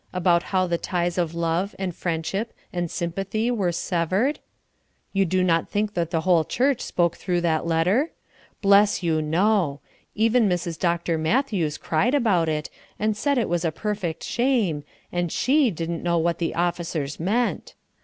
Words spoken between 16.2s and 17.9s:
the officers meant.